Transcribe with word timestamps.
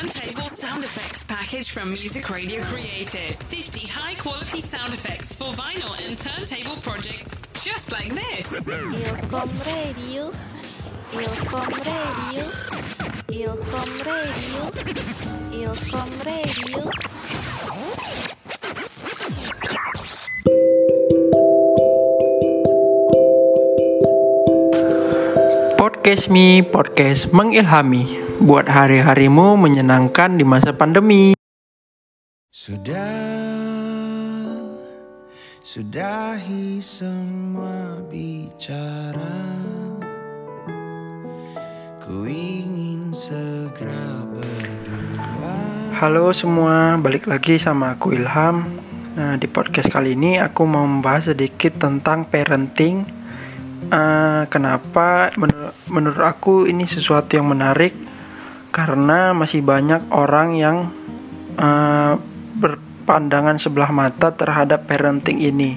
turntable 0.00 0.48
sound 0.48 0.82
effects 0.82 1.24
package 1.24 1.70
from 1.72 1.92
Music 1.92 2.30
Radio 2.30 2.62
Creative. 2.64 3.36
50 3.36 3.86
high 3.86 4.14
quality 4.14 4.60
sound 4.62 4.94
effects 4.94 5.34
for 5.34 5.52
vinyl 5.52 5.92
and 6.08 6.16
turntable 6.16 6.80
projects 6.80 7.42
just 7.62 7.92
like 7.92 8.08
this. 8.08 8.64
Ilkom 8.64 9.50
Radio 9.68 10.32
Ilkom 11.12 11.68
Radio 11.84 12.44
Ilkom 13.28 13.90
Radio 14.08 14.62
Ilkom 15.68 16.10
Radio 16.24 16.80
Podcast 25.76 26.32
Me, 26.32 26.64
podcast 26.64 27.28
mengilhami 27.36 28.29
buat 28.40 28.72
hari-harimu 28.72 29.60
menyenangkan 29.60 30.40
di 30.40 30.48
masa 30.48 30.72
pandemi. 30.72 31.36
Sudah 32.48 33.28
Sudahi 35.60 36.82
semua 36.82 38.00
bicara 38.10 39.54
Ku 42.02 42.26
ingin 42.26 43.14
segera 43.14 44.24
berdua 44.26 45.54
Halo 46.00 46.32
semua, 46.32 46.96
balik 46.96 47.28
lagi 47.28 47.60
sama 47.60 47.92
aku 47.94 48.16
Ilham. 48.16 48.66
Nah, 49.14 49.36
di 49.36 49.44
podcast 49.46 49.92
kali 49.92 50.16
ini 50.16 50.40
aku 50.40 50.64
mau 50.64 50.88
membahas 50.88 51.36
sedikit 51.36 51.76
tentang 51.76 52.24
parenting. 52.24 53.04
Eh, 53.92 54.42
kenapa 54.48 55.28
menur- 55.36 55.76
menurut 55.92 56.24
aku 56.24 56.64
ini 56.64 56.88
sesuatu 56.88 57.36
yang 57.36 57.52
menarik 57.52 58.09
karena 58.70 59.34
masih 59.34 59.62
banyak 59.62 60.10
orang 60.14 60.48
yang 60.54 60.76
eh, 61.58 62.14
berpandangan 62.58 63.58
sebelah 63.58 63.90
mata 63.90 64.30
terhadap 64.34 64.86
parenting 64.86 65.42
ini. 65.42 65.74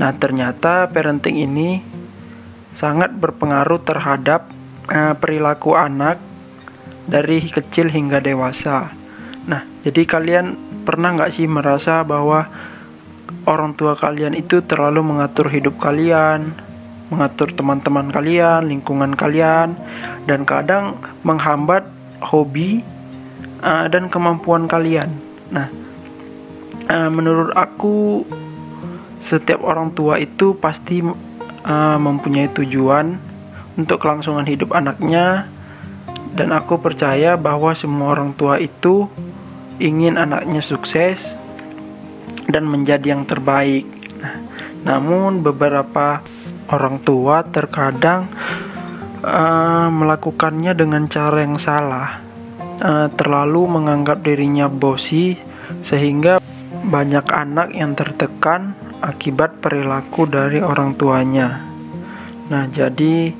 Nah, 0.00 0.10
ternyata 0.16 0.88
parenting 0.88 1.36
ini 1.36 1.84
sangat 2.72 3.12
berpengaruh 3.12 3.84
terhadap 3.84 4.48
eh, 4.88 5.14
perilaku 5.16 5.76
anak 5.76 6.18
dari 7.04 7.44
kecil 7.44 7.92
hingga 7.92 8.24
dewasa. 8.24 8.88
Nah, 9.44 9.62
jadi 9.84 10.02
kalian 10.08 10.46
pernah 10.88 11.14
nggak 11.14 11.32
sih 11.34 11.46
merasa 11.46 12.00
bahwa 12.02 12.48
orang 13.44 13.74
tua 13.74 13.92
kalian 13.98 14.32
itu 14.32 14.62
terlalu 14.64 15.02
mengatur 15.02 15.50
hidup 15.50 15.76
kalian, 15.82 16.54
mengatur 17.10 17.50
teman-teman 17.52 18.08
kalian, 18.08 18.70
lingkungan 18.70 19.12
kalian, 19.18 19.76
dan 20.24 20.46
kadang 20.46 20.96
menghambat 21.26 21.84
hobi 22.22 22.82
uh, 23.62 23.86
dan 23.90 24.06
kemampuan 24.06 24.70
kalian. 24.70 25.10
Nah, 25.50 25.68
uh, 26.88 27.10
menurut 27.10 27.52
aku 27.54 28.24
setiap 29.22 29.62
orang 29.62 29.94
tua 29.94 30.18
itu 30.18 30.58
pasti 30.58 31.02
uh, 31.02 31.98
mempunyai 31.98 32.50
tujuan 32.50 33.18
untuk 33.78 34.02
kelangsungan 34.02 34.44
hidup 34.44 34.74
anaknya 34.74 35.46
dan 36.32 36.50
aku 36.52 36.80
percaya 36.80 37.36
bahwa 37.36 37.76
semua 37.76 38.16
orang 38.16 38.32
tua 38.32 38.56
itu 38.56 39.06
ingin 39.76 40.16
anaknya 40.16 40.64
sukses 40.64 41.36
dan 42.48 42.68
menjadi 42.68 43.16
yang 43.16 43.24
terbaik. 43.28 43.84
Nah, 44.20 44.36
namun 44.84 45.44
beberapa 45.44 46.24
orang 46.72 47.00
tua 47.04 47.44
terkadang 47.44 48.32
uh, 49.22 49.88
melakukannya 49.88 50.74
dengan 50.76 51.06
cara 51.06 51.38
yang 51.40 51.56
salah, 51.56 52.20
Uh, 52.82 53.06
terlalu 53.14 53.78
menganggap 53.78 54.26
dirinya 54.26 54.66
bosi 54.66 55.38
sehingga 55.86 56.42
banyak 56.82 57.22
anak 57.30 57.70
yang 57.70 57.94
tertekan 57.94 58.74
akibat 58.98 59.62
perilaku 59.62 60.26
dari 60.26 60.58
orang 60.58 60.98
tuanya. 60.98 61.62
Nah, 62.50 62.66
jadi 62.66 63.30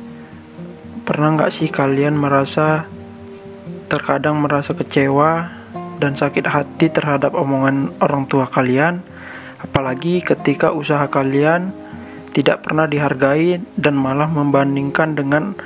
pernah 1.03 1.34
nggak 1.34 1.50
sih 1.50 1.66
kalian 1.66 2.14
merasa 2.14 2.87
terkadang 3.91 4.38
merasa 4.38 4.78
kecewa 4.78 5.50
dan 5.99 6.14
sakit 6.14 6.47
hati 6.47 6.87
terhadap 6.94 7.34
omongan 7.34 7.91
orang 7.99 8.31
tua 8.31 8.47
kalian, 8.47 9.03
apalagi 9.59 10.22
ketika 10.22 10.70
usaha 10.70 11.10
kalian 11.10 11.75
tidak 12.31 12.62
pernah 12.62 12.87
dihargai 12.87 13.59
dan 13.75 13.99
malah 13.99 14.31
membandingkan 14.31 15.19
dengan 15.19 15.59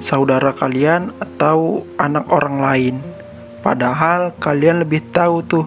saudara 0.00 0.56
kalian 0.56 1.12
atau 1.20 1.84
anak 2.00 2.26
orang 2.32 2.56
lain. 2.58 2.96
Padahal 3.60 4.32
kalian 4.40 4.82
lebih 4.82 5.04
tahu 5.12 5.44
tuh 5.44 5.66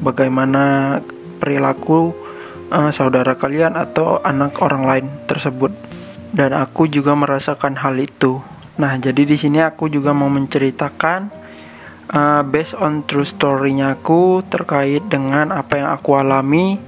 bagaimana 0.00 0.98
perilaku 1.38 2.16
uh, 2.72 2.88
saudara 2.88 3.36
kalian 3.36 3.76
atau 3.76 4.18
anak 4.24 4.56
orang 4.64 4.84
lain 4.88 5.06
tersebut. 5.28 5.70
Dan 6.32 6.56
aku 6.56 6.88
juga 6.88 7.12
merasakan 7.12 7.76
hal 7.76 8.00
itu. 8.00 8.40
Nah, 8.80 8.96
jadi 8.96 9.28
di 9.28 9.36
sini 9.36 9.60
aku 9.60 9.92
juga 9.92 10.16
mau 10.16 10.32
menceritakan 10.32 11.28
uh, 12.08 12.40
based 12.40 12.72
on 12.80 13.04
true 13.04 13.28
story-nya 13.28 14.00
aku 14.00 14.40
terkait 14.48 15.04
dengan 15.12 15.52
apa 15.52 15.76
yang 15.76 15.92
aku 15.92 16.16
alami 16.16 16.80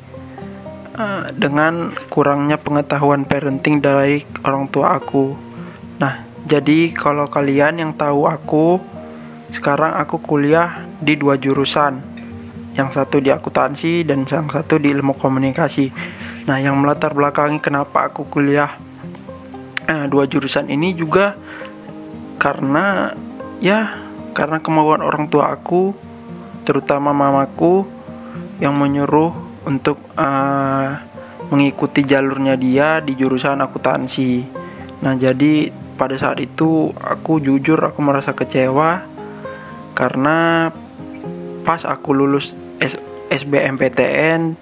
uh, 0.96 1.28
dengan 1.36 1.92
kurangnya 2.08 2.56
pengetahuan 2.56 3.28
parenting 3.28 3.84
dari 3.84 4.24
orang 4.48 4.64
tua 4.72 4.96
aku. 4.96 5.36
Nah, 6.00 6.33
jadi 6.44 6.92
kalau 6.92 7.24
kalian 7.32 7.80
yang 7.80 7.92
tahu 7.96 8.28
aku, 8.28 8.76
sekarang 9.48 9.96
aku 9.96 10.20
kuliah 10.20 10.84
di 11.00 11.16
dua 11.16 11.40
jurusan. 11.40 12.04
Yang 12.76 13.00
satu 13.00 13.16
di 13.22 13.32
akuntansi 13.32 14.04
dan 14.04 14.28
yang 14.28 14.50
satu 14.52 14.76
di 14.76 14.92
ilmu 14.92 15.16
komunikasi. 15.16 15.88
Nah, 16.44 16.60
yang 16.60 16.76
melatar 16.76 17.16
belakangi 17.16 17.64
kenapa 17.64 18.12
aku 18.12 18.28
kuliah 18.28 18.76
uh, 19.88 20.04
dua 20.04 20.28
jurusan 20.28 20.68
ini 20.68 20.92
juga 20.92 21.32
karena 22.36 23.14
ya 23.64 24.04
karena 24.36 24.60
kemauan 24.60 25.00
orang 25.00 25.30
tua 25.32 25.48
aku 25.48 25.96
terutama 26.68 27.16
mamaku 27.16 27.88
yang 28.60 28.76
menyuruh 28.76 29.32
untuk 29.64 29.96
uh, 30.18 30.98
mengikuti 31.48 32.04
jalurnya 32.04 32.58
dia 32.60 33.00
di 33.00 33.16
jurusan 33.16 33.64
akuntansi. 33.64 34.44
Nah, 35.00 35.14
jadi 35.16 35.83
pada 35.94 36.18
saat 36.18 36.42
itu 36.42 36.90
aku 36.98 37.38
jujur 37.38 37.78
aku 37.78 38.02
merasa 38.02 38.34
kecewa 38.34 39.06
karena 39.94 40.68
pas 41.62 41.82
aku 41.86 42.10
lulus 42.12 42.52
S 42.82 42.98
SBMPTN 43.30 44.54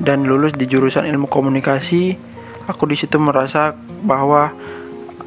dan 0.00 0.24
lulus 0.24 0.56
di 0.56 0.64
jurusan 0.64 1.04
ilmu 1.04 1.28
komunikasi, 1.28 2.16
aku 2.64 2.88
di 2.88 2.96
situ 2.96 3.20
merasa 3.20 3.76
bahwa 4.00 4.48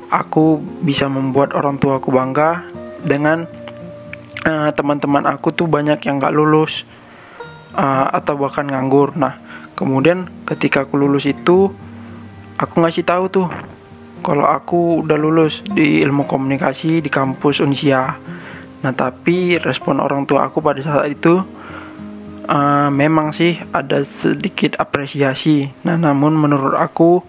aku 0.09 0.57
bisa 0.81 1.05
membuat 1.05 1.53
orang 1.53 1.77
tua 1.77 2.01
aku 2.01 2.09
bangga 2.09 2.65
dengan 3.05 3.45
uh, 4.45 4.69
teman-teman 4.73 5.29
aku 5.29 5.53
tuh 5.53 5.69
banyak 5.69 6.01
yang 6.05 6.17
gak 6.17 6.33
lulus 6.33 6.85
uh, 7.77 8.09
atau 8.13 8.33
bahkan 8.37 8.65
nganggur. 8.65 9.13
Nah, 9.13 9.37
kemudian 9.77 10.25
ketika 10.49 10.89
aku 10.89 10.97
lulus 10.97 11.29
itu, 11.29 11.69
aku 12.57 12.73
ngasih 12.81 13.05
tahu 13.05 13.29
tuh 13.29 13.47
kalau 14.23 14.47
aku 14.47 15.03
udah 15.03 15.19
lulus 15.19 15.59
di 15.67 15.99
ilmu 15.99 16.23
komunikasi 16.23 17.03
di 17.03 17.11
kampus 17.11 17.59
Unsia. 17.59 18.15
Nah, 18.83 18.93
tapi 18.95 19.59
respon 19.59 19.99
orang 19.99 20.23
tua 20.23 20.47
aku 20.47 20.63
pada 20.63 20.79
saat 20.79 21.11
itu 21.11 21.43
uh, 22.47 22.89
memang 22.89 23.35
sih 23.35 23.59
ada 23.75 23.99
sedikit 24.07 24.79
apresiasi. 24.79 25.67
Nah, 25.83 25.99
namun 25.99 26.39
menurut 26.39 26.79
aku 26.79 27.19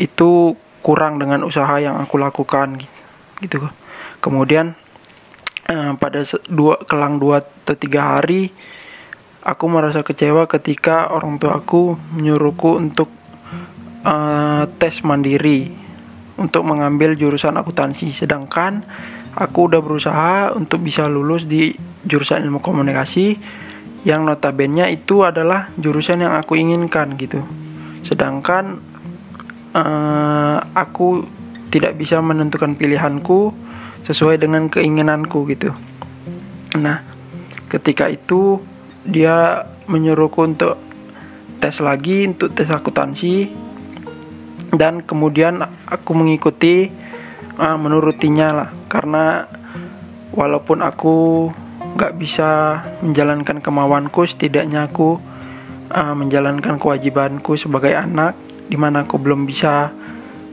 itu 0.00 0.56
kurang 0.80 1.20
dengan 1.20 1.44
usaha 1.44 1.76
yang 1.76 2.00
aku 2.00 2.16
lakukan 2.16 2.80
gitu. 3.44 3.68
Kemudian 4.24 4.72
uh, 5.68 5.92
pada 6.00 6.24
dua 6.48 6.80
kelang 6.88 7.20
dua 7.20 7.44
atau 7.44 7.76
tiga 7.76 8.16
hari 8.16 8.48
aku 9.40 9.64
merasa 9.68 10.04
kecewa 10.04 10.44
ketika 10.48 11.08
orang 11.12 11.40
tua 11.40 11.60
aku 11.60 11.96
menyuruhku 12.16 12.76
untuk 12.76 13.08
uh, 14.04 14.68
tes 14.76 15.00
mandiri 15.04 15.79
untuk 16.40 16.64
mengambil 16.64 17.12
jurusan 17.12 17.60
akuntansi. 17.60 18.10
Sedangkan 18.16 18.80
aku 19.36 19.68
udah 19.68 19.80
berusaha 19.84 20.56
untuk 20.56 20.80
bisa 20.80 21.04
lulus 21.06 21.44
di 21.44 21.76
jurusan 22.02 22.40
ilmu 22.48 22.64
komunikasi 22.64 23.36
yang 24.08 24.24
notabene 24.24 24.88
itu 24.88 25.20
adalah 25.20 25.68
jurusan 25.76 26.24
yang 26.24 26.32
aku 26.32 26.56
inginkan 26.56 27.20
gitu. 27.20 27.44
Sedangkan 28.00 28.80
uh, 29.76 30.58
aku 30.72 31.28
tidak 31.68 32.00
bisa 32.00 32.18
menentukan 32.24 32.74
pilihanku 32.74 33.52
sesuai 34.08 34.40
dengan 34.40 34.72
keinginanku 34.72 35.44
gitu. 35.52 35.76
Nah 36.80 37.04
ketika 37.68 38.08
itu 38.08 38.58
dia 39.04 39.68
menyuruhku 39.86 40.40
untuk 40.42 40.74
tes 41.60 41.76
lagi 41.84 42.24
untuk 42.24 42.56
tes 42.56 42.72
akuntansi 42.72 43.52
dan 44.70 45.02
kemudian 45.02 45.62
aku 45.86 46.10
mengikuti 46.14 46.90
uh, 47.58 47.76
menurutinya 47.78 48.48
lah. 48.54 48.68
Karena 48.86 49.46
walaupun 50.34 50.82
aku 50.82 51.16
nggak 51.98 52.12
bisa 52.16 52.80
menjalankan 53.02 53.58
kemauanku 53.58 54.22
setidaknya 54.22 54.86
aku 54.86 55.18
uh, 55.90 56.14
menjalankan 56.14 56.78
kewajibanku 56.78 57.58
sebagai 57.58 57.98
anak 57.98 58.38
di 58.70 58.78
mana 58.78 59.02
aku 59.02 59.18
belum 59.18 59.42
bisa 59.42 59.90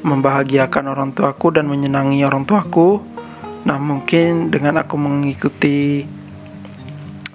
membahagiakan 0.02 0.94
orang 0.94 1.10
tuaku 1.14 1.54
dan 1.54 1.70
menyenangi 1.70 2.26
orang 2.26 2.46
tuaku. 2.46 3.02
Nah 3.66 3.78
mungkin 3.78 4.50
dengan 4.50 4.82
aku 4.82 4.96
mengikuti 4.98 6.06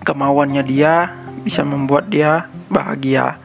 kemauannya 0.02 0.62
dia 0.66 1.14
bisa 1.46 1.62
membuat 1.62 2.10
dia 2.10 2.50
bahagia. 2.66 3.38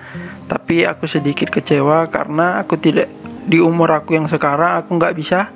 Tapi 0.48 0.88
aku 0.88 1.06
sedikit 1.06 1.52
kecewa 1.52 2.08
karena 2.08 2.64
aku 2.64 2.80
tidak 2.80 3.12
di 3.48 3.64
umur 3.64 3.96
aku 3.96 4.20
yang 4.20 4.28
sekarang 4.28 4.84
aku 4.84 5.00
nggak 5.00 5.16
bisa 5.16 5.48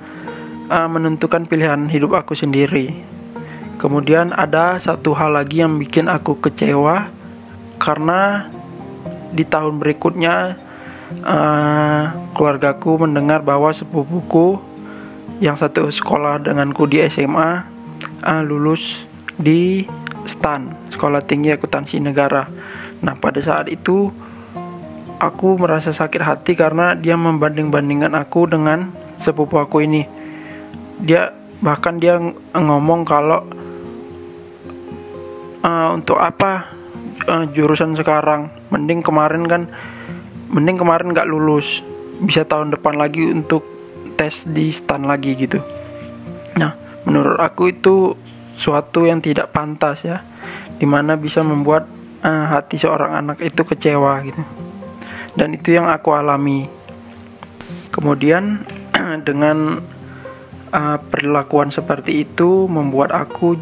uh, 0.72 0.88
menentukan 0.88 1.44
pilihan 1.44 1.92
hidup 1.92 2.16
aku 2.16 2.34
sendiri. 2.34 2.96
Kemudian 3.76 4.32
ada 4.32 4.80
satu 4.80 5.12
hal 5.12 5.36
lagi 5.36 5.60
yang 5.60 5.76
bikin 5.76 6.08
aku 6.08 6.40
kecewa 6.40 7.12
karena 7.82 8.48
di 9.36 9.44
tahun 9.44 9.76
berikutnya 9.84 10.56
uh, 11.28 12.04
keluargaku 12.32 13.04
mendengar 13.04 13.44
bahwa 13.44 13.76
sepupuku 13.76 14.62
yang 15.44 15.60
satu 15.60 15.92
sekolah 15.92 16.40
denganku 16.40 16.88
di 16.88 17.04
SMA 17.12 17.68
uh, 18.24 18.42
lulus 18.46 19.04
di 19.36 19.84
STAN 20.24 20.94
Sekolah 20.94 21.26
Tinggi 21.26 21.50
Akuntansi 21.52 21.98
Negara. 21.98 22.46
Nah 23.02 23.18
pada 23.18 23.42
saat 23.42 23.68
itu 23.68 24.14
aku 25.22 25.62
merasa 25.62 25.94
sakit 25.94 26.22
hati 26.26 26.58
karena 26.58 26.98
dia 26.98 27.14
membanding-bandingkan 27.14 28.18
aku 28.18 28.50
dengan 28.50 28.90
sepupu 29.22 29.62
aku 29.62 29.86
ini. 29.86 30.02
Dia 30.98 31.30
bahkan 31.62 32.02
dia 32.02 32.18
ngomong 32.58 33.06
kalau 33.06 33.46
uh, 35.62 35.90
untuk 35.94 36.18
apa 36.18 36.74
uh, 37.30 37.46
jurusan 37.54 37.94
sekarang, 37.94 38.50
mending 38.74 39.06
kemarin 39.06 39.46
kan, 39.46 39.70
mending 40.50 40.82
kemarin 40.82 41.14
nggak 41.14 41.30
lulus, 41.30 41.86
bisa 42.18 42.42
tahun 42.42 42.74
depan 42.74 42.98
lagi 42.98 43.30
untuk 43.30 43.62
tes 44.18 44.42
di 44.50 44.74
stan 44.74 45.06
lagi 45.06 45.38
gitu. 45.38 45.62
Nah, 46.58 46.74
menurut 47.06 47.38
aku 47.38 47.70
itu 47.70 48.18
suatu 48.58 49.06
yang 49.06 49.22
tidak 49.22 49.54
pantas 49.54 50.02
ya, 50.02 50.26
di 50.82 50.90
mana 50.90 51.14
bisa 51.14 51.46
membuat 51.46 51.86
uh, 52.26 52.58
hati 52.58 52.82
seorang 52.82 53.22
anak 53.22 53.38
itu 53.38 53.62
kecewa 53.62 54.18
gitu 54.26 54.71
dan 55.36 55.56
itu 55.56 55.76
yang 55.76 55.88
aku 55.88 56.12
alami. 56.12 56.68
Kemudian 57.92 58.64
dengan 59.28 59.80
uh, 60.72 60.98
perilakuan 61.12 61.72
seperti 61.72 62.24
itu 62.28 62.68
membuat 62.68 63.16
aku 63.16 63.56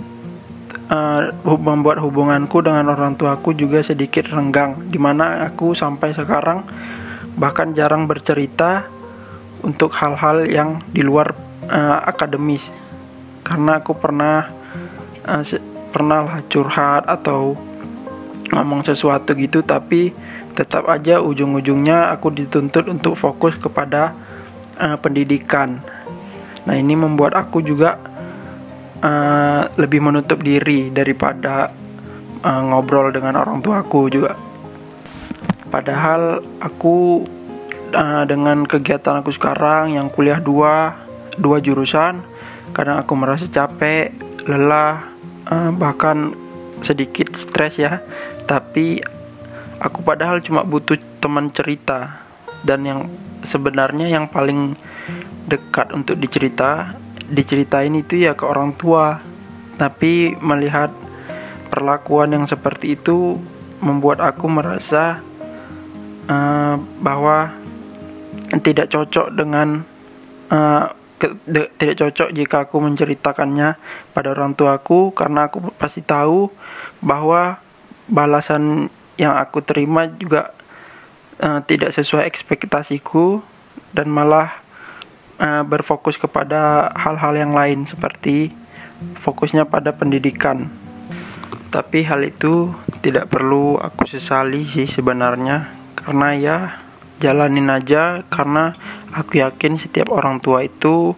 uh, 0.89 1.33
membuat 1.45 2.01
hubunganku 2.01 2.62
dengan 2.62 2.94
orang 2.94 3.13
tuaku 3.18 3.54
juga 3.54 3.81
sedikit 3.86 4.30
renggang. 4.30 4.89
Di 4.89 4.98
mana 4.98 5.45
aku 5.45 5.74
sampai 5.77 6.13
sekarang 6.13 6.66
bahkan 7.38 7.71
jarang 7.77 8.10
bercerita 8.10 8.89
untuk 9.62 9.94
hal-hal 9.98 10.50
yang 10.50 10.81
di 10.89 11.06
luar 11.06 11.33
uh, 11.69 12.01
akademis. 12.06 12.74
Karena 13.45 13.81
aku 13.81 13.98
pernah 13.98 14.50
uh, 15.25 15.44
pernah 15.89 16.42
curhat 16.45 17.10
atau 17.10 17.57
ngomong 18.50 18.81
sesuatu 18.81 19.38
gitu 19.38 19.62
tapi 19.62 20.13
tetap 20.56 20.90
aja 20.90 21.22
ujung-ujungnya 21.24 22.13
aku 22.13 22.34
dituntut 22.34 22.90
untuk 22.90 23.16
fokus 23.16 23.56
kepada 23.56 24.13
uh, 24.80 24.98
pendidikan. 25.00 25.80
Nah, 26.68 26.75
ini 26.75 26.94
membuat 26.94 27.34
aku 27.34 27.63
juga 27.63 27.98
uh, 29.01 29.63
lebih 29.80 30.04
menutup 30.04 30.44
diri 30.44 30.92
daripada 30.92 31.72
uh, 32.44 32.62
ngobrol 32.69 33.10
dengan 33.10 33.40
orang 33.42 33.63
tuaku 33.63 34.12
juga. 34.12 34.36
Padahal 35.69 36.42
aku 36.60 37.24
uh, 37.94 38.24
dengan 38.25 38.66
kegiatan 38.66 39.22
aku 39.22 39.30
sekarang 39.34 39.94
yang 39.95 40.10
kuliah 40.10 40.42
dua 40.42 40.98
dua 41.38 41.62
jurusan, 41.62 42.25
kadang 42.74 43.00
aku 43.00 43.13
merasa 43.16 43.45
capek, 43.48 44.12
lelah, 44.50 45.07
uh, 45.48 45.72
bahkan 45.72 46.34
sedikit 46.81 47.34
stres 47.38 47.80
ya. 47.80 48.02
Tapi 48.50 49.19
aku 49.80 50.04
padahal 50.04 50.44
cuma 50.44 50.68
butuh 50.68 51.00
teman 51.24 51.48
cerita 51.50 52.20
dan 52.64 52.84
yang 52.84 53.00
sebenarnya 53.44 54.12
yang 54.12 54.28
paling 54.28 54.76
dekat 55.48 55.96
untuk 55.96 56.20
dicerita 56.20 56.94
diceritain 57.30 57.94
itu 57.96 58.20
ya 58.20 58.36
ke 58.36 58.44
orang 58.44 58.76
tua. 58.76 59.22
Tapi 59.80 60.36
melihat 60.44 60.92
perlakuan 61.72 62.36
yang 62.36 62.44
seperti 62.44 63.00
itu 63.00 63.40
membuat 63.80 64.20
aku 64.20 64.52
merasa 64.52 65.24
uh, 66.28 66.76
bahwa 67.00 67.56
tidak 68.60 68.92
cocok 68.92 69.31
dengan 69.31 69.88
uh, 70.52 70.92
ke, 71.16 71.31
de, 71.48 71.72
tidak 71.80 71.96
cocok 72.04 72.30
jika 72.36 72.58
aku 72.68 72.76
menceritakannya 72.84 73.80
pada 74.12 74.28
orang 74.36 74.52
tuaku. 74.52 75.16
Karena 75.16 75.48
aku 75.48 75.72
pasti 75.80 76.04
tahu 76.04 76.52
bahwa 77.00 77.64
balasan 78.12 78.92
yang 79.19 79.36
aku 79.36 79.60
terima 79.60 80.07
juga 80.07 80.56
uh, 81.44 81.60
tidak 81.68 81.92
sesuai 81.92 82.24
ekspektasiku 82.24 83.44
dan 83.92 84.07
malah 84.07 84.63
uh, 85.44 85.68
berfokus 85.68 86.16
kepada 86.16 86.88
hal-hal 86.95 87.36
yang 87.36 87.51
lain 87.51 87.83
seperti 87.83 88.56
fokusnya 89.19 89.68
pada 89.68 89.92
pendidikan. 89.92 90.71
Tapi 91.69 92.07
hal 92.07 92.25
itu 92.25 92.74
tidak 93.04 93.30
perlu 93.30 93.77
aku 93.77 94.07
sesali 94.10 94.66
sih 94.66 94.89
sebenarnya 94.89 95.69
karena 95.94 96.30
ya 96.33 96.57
jalanin 97.19 97.69
aja 97.69 98.24
karena 98.31 98.74
aku 99.12 99.44
yakin 99.44 99.77
setiap 99.77 100.10
orang 100.10 100.39
tua 100.42 100.66
itu 100.66 101.13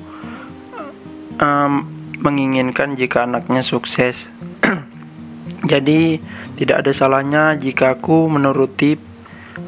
um, 1.39 1.74
menginginkan 2.21 3.00
jika 3.00 3.25
anaknya 3.25 3.63
sukses. 3.63 4.27
Jadi 5.62 6.18
tidak 6.58 6.86
ada 6.86 6.92
salahnya 6.94 7.54
jika 7.54 7.94
aku 7.94 8.25
menuruti 8.25 8.98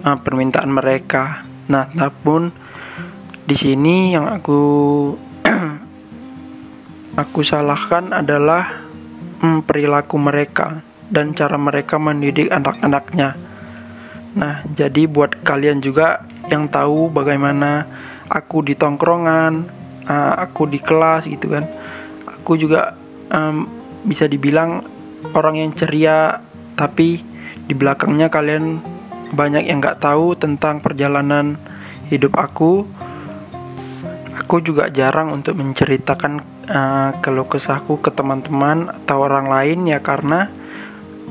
uh, 0.05 0.17
permintaan 0.17 0.73
mereka. 0.73 1.45
Nah, 1.69 1.89
namun 1.93 2.49
di 3.45 3.53
sini 3.53 4.17
yang 4.17 4.25
aku 4.25 4.61
aku 7.21 7.39
salahkan 7.45 8.09
adalah 8.09 8.83
um, 9.43 9.61
perilaku 9.61 10.17
mereka 10.17 10.81
dan 11.13 11.37
cara 11.37 11.61
mereka 11.61 12.01
mendidik 12.01 12.49
anak-anaknya. 12.49 13.37
Nah, 14.33 14.65
jadi 14.73 15.05
buat 15.05 15.45
kalian 15.45 15.77
juga 15.77 16.25
yang 16.49 16.65
tahu 16.73 17.13
bagaimana 17.13 17.85
aku 18.25 18.65
di 18.65 18.73
tongkrongan, 18.73 19.69
uh, 20.09 20.33
aku 20.41 20.65
di 20.65 20.81
kelas 20.81 21.29
gitu 21.29 21.53
kan, 21.53 21.69
aku 22.25 22.57
juga 22.57 22.97
um, 23.29 23.69
bisa 24.01 24.25
dibilang 24.25 24.81
orang 25.31 25.55
yang 25.63 25.71
ceria 25.71 26.43
tapi 26.75 27.23
di 27.63 27.73
belakangnya 27.73 28.27
kalian 28.27 28.83
banyak 29.33 29.65
yang 29.65 29.79
nggak 29.79 30.03
tahu 30.03 30.35
tentang 30.35 30.83
perjalanan 30.83 31.57
hidup 32.11 32.35
aku. 32.37 32.85
Aku 34.43 34.59
juga 34.61 34.89
jarang 34.89 35.33
untuk 35.33 35.57
menceritakan 35.57 36.43
uh, 36.67 37.09
keluh 37.23 37.47
kesahku 37.47 38.01
ke 38.01 38.11
teman-teman 38.13 38.89
atau 38.91 39.23
orang 39.25 39.49
lain 39.49 39.89
ya 39.89 40.01
karena 40.01 40.49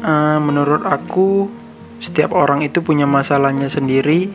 uh, 0.03 0.39
menurut 0.43 0.87
aku 0.87 1.51
setiap 2.03 2.35
orang 2.35 2.67
itu 2.67 2.83
punya 2.83 3.07
masalahnya 3.07 3.71
sendiri. 3.71 4.33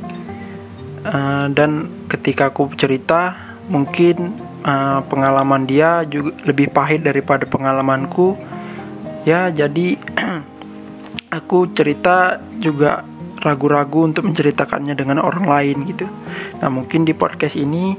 Uh, 1.07 1.47
dan 1.55 1.87
ketika 2.11 2.51
aku 2.51 2.67
cerita 2.75 3.35
mungkin 3.71 4.35
uh, 4.67 4.99
pengalaman 5.07 5.63
dia 5.63 6.03
juga 6.03 6.35
lebih 6.43 6.71
pahit 6.71 7.03
daripada 7.03 7.47
pengalamanku 7.47 8.35
ya 9.27 9.51
jadi 9.51 9.99
aku 11.37 11.75
cerita 11.75 12.39
juga 12.55 13.03
ragu-ragu 13.43 14.07
untuk 14.07 14.23
menceritakannya 14.31 14.95
dengan 14.95 15.19
orang 15.19 15.45
lain 15.45 15.77
gitu. 15.91 16.07
Nah 16.63 16.69
mungkin 16.71 17.03
di 17.03 17.11
podcast 17.11 17.59
ini 17.59 17.93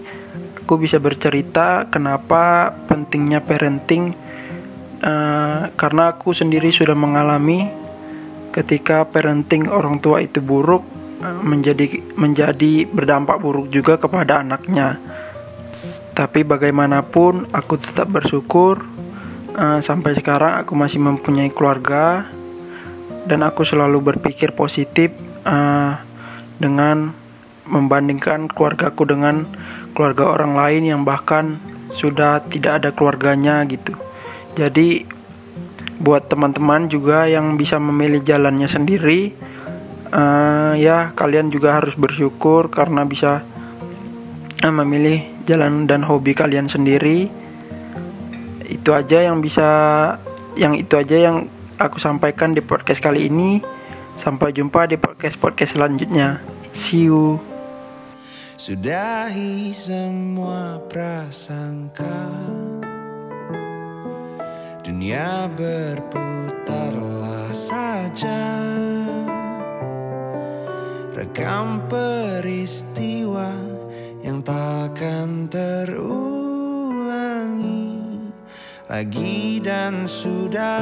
aku 0.64 0.80
bisa 0.80 0.96
bercerita 0.96 1.86
kenapa 1.86 2.72
pentingnya 2.88 3.44
parenting 3.44 4.16
uh, 5.04 5.68
karena 5.76 6.16
aku 6.16 6.32
sendiri 6.32 6.72
sudah 6.72 6.96
mengalami 6.96 7.68
ketika 8.50 9.04
parenting 9.06 9.68
orang 9.70 10.02
tua 10.02 10.24
itu 10.24 10.42
buruk 10.42 10.82
uh, 11.22 11.40
menjadi 11.44 12.02
menjadi 12.16 12.88
berdampak 12.88 13.38
buruk 13.38 13.68
juga 13.68 14.00
kepada 14.00 14.40
anaknya. 14.40 14.96
Tapi 16.18 16.42
bagaimanapun 16.42 17.46
aku 17.54 17.78
tetap 17.78 18.10
bersyukur 18.10 18.97
uh, 19.58 19.78
sampai 19.82 20.14
sekarang 20.14 20.62
aku 20.62 20.78
masih 20.78 21.02
mempunyai 21.02 21.50
keluarga 21.50 22.30
dan 23.26 23.42
aku 23.42 23.66
selalu 23.66 24.14
berpikir 24.14 24.54
positif 24.54 25.10
uh, 25.42 25.98
dengan 26.56 27.12
membandingkan 27.68 28.48
keluargaku 28.48 29.04
dengan 29.04 29.44
keluarga 29.92 30.38
orang 30.38 30.56
lain 30.56 30.82
yang 30.88 31.02
bahkan 31.04 31.60
sudah 31.92 32.40
tidak 32.48 32.80
ada 32.80 32.90
keluarganya 32.94 33.60
gitu. 33.68 33.92
Jadi 34.56 35.04
buat 35.98 36.30
teman-teman 36.30 36.86
juga 36.88 37.26
yang 37.26 37.58
bisa 37.58 37.76
memilih 37.76 38.22
jalannya 38.22 38.70
sendiri 38.70 39.34
uh, 40.14 40.72
ya 40.78 41.10
kalian 41.12 41.50
juga 41.50 41.82
harus 41.82 41.98
bersyukur 41.98 42.70
karena 42.70 43.02
bisa 43.02 43.42
uh, 44.62 44.74
memilih 44.82 45.26
jalan 45.44 45.90
dan 45.90 46.06
hobi 46.06 46.32
kalian 46.38 46.70
sendiri 46.70 47.28
itu 48.68 48.92
aja 48.92 49.24
yang 49.24 49.40
bisa 49.40 49.68
yang 50.54 50.76
itu 50.76 50.94
aja 50.94 51.16
yang 51.16 51.48
aku 51.80 51.96
sampaikan 51.96 52.52
di 52.52 52.60
podcast 52.60 53.00
kali 53.00 53.32
ini. 53.32 53.64
Sampai 54.20 54.52
jumpa 54.52 54.84
di 54.90 55.00
podcast 55.00 55.40
podcast 55.40 55.78
selanjutnya. 55.78 56.42
See 56.76 57.08
you. 57.08 57.40
Sudahi 58.58 59.70
semua 59.70 60.82
prasangka. 60.90 62.26
Dunia 64.82 65.46
berputarlah 65.54 67.54
saja. 67.54 68.58
Rekam 71.14 71.86
peristiwa 71.86 73.54
yang 74.26 74.42
takkan 74.42 75.46
terulangi 75.46 76.37
Lagi 78.88 79.60
dan 79.60 80.08
sudah 80.08 80.80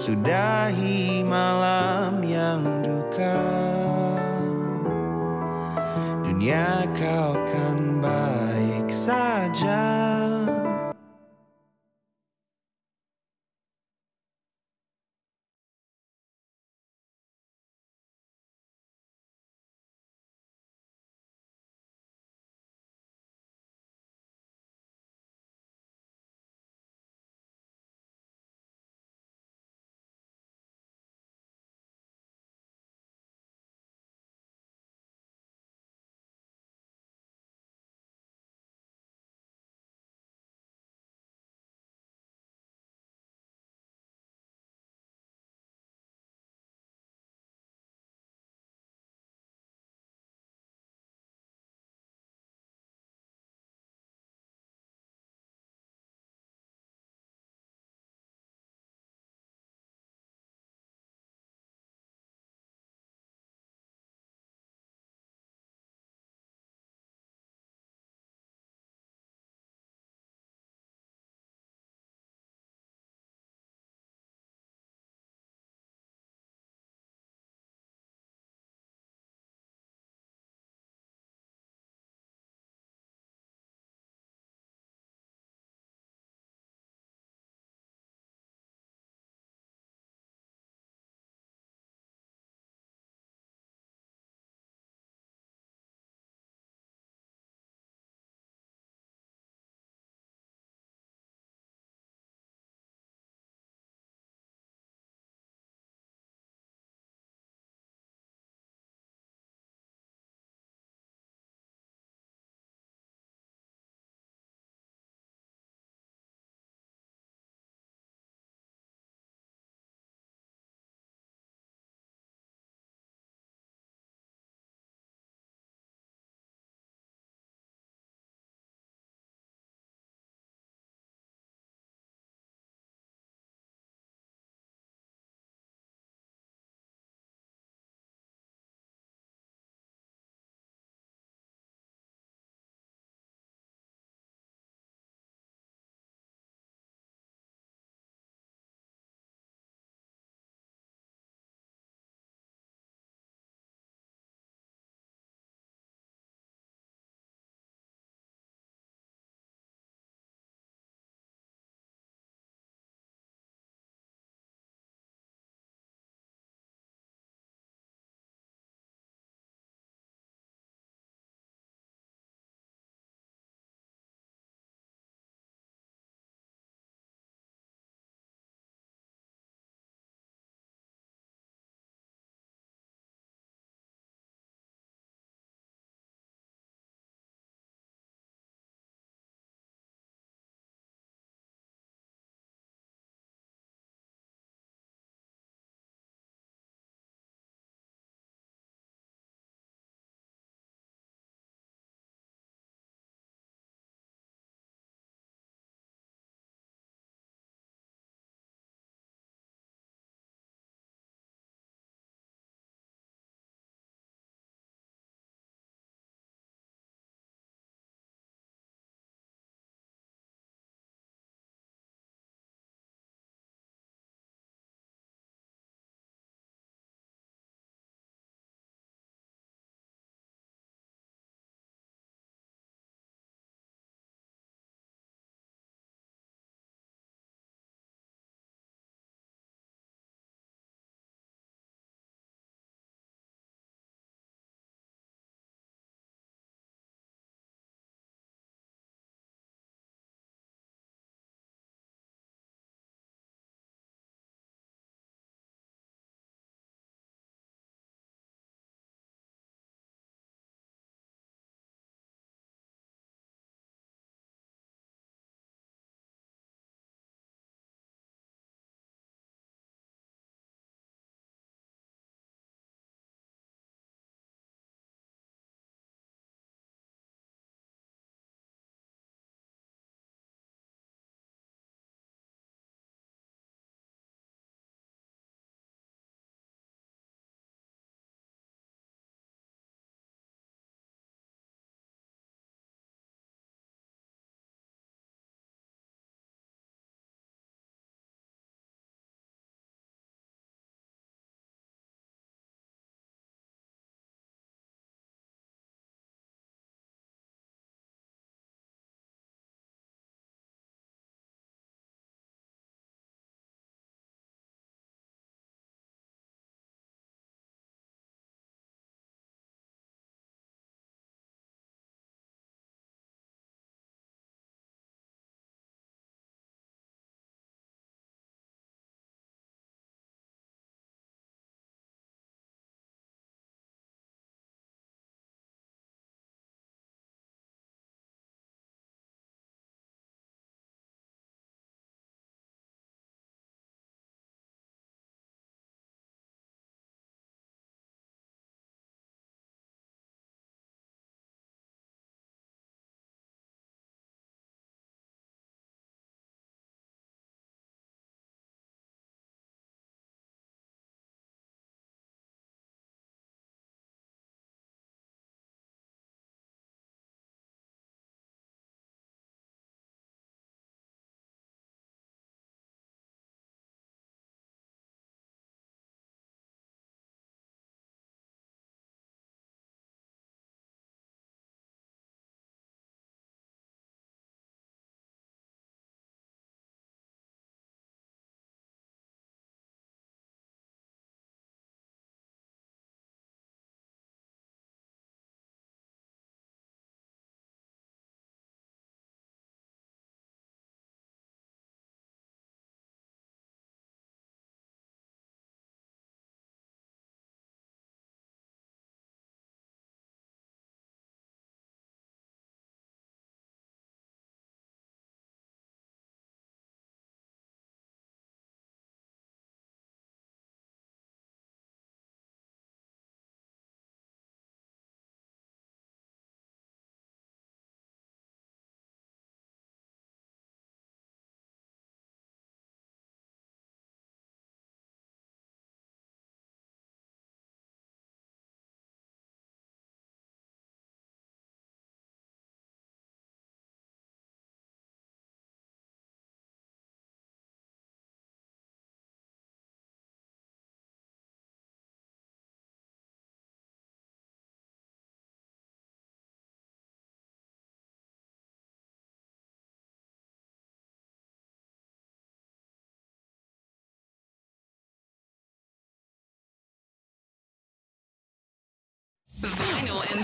Sudahi 0.00 1.20
malam 1.20 2.24
yang 2.24 2.80
duka. 2.80 3.44
Dunia 6.24 6.79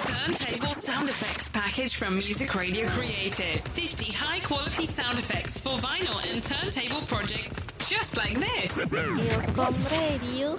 turntable 0.01 0.75
sound 0.75 1.09
effects 1.09 1.49
package 1.51 1.97
from 1.97 2.17
Music 2.17 2.55
Radio 2.55 2.89
Creative. 2.89 3.61
50 3.61 4.13
high 4.13 4.41
quality 4.41 4.85
sound 4.85 5.19
effects 5.19 5.61
for 5.61 5.71
vinyl 5.79 6.19
and 6.33 6.43
turntable 6.43 7.01
projects 7.07 7.67
just 7.89 8.17
like 8.17 8.39
this. 8.39 8.91
Ilkom 8.91 9.75
Radio. 9.91 10.57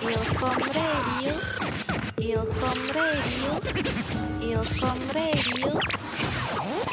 Ilkom 0.00 0.60
Radio. 0.74 1.34
Ilkom 2.18 2.78
Radio. 2.94 3.50
Ilkom 4.40 5.14
Radio. 5.14 6.89